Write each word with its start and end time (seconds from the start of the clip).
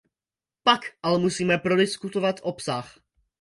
Pak 0.63 0.81
ale 1.03 1.19
musíme 1.19 1.57
prodiskutovat 1.57 2.39
obsah. 2.43 2.97